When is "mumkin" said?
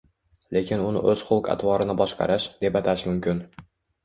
3.13-3.45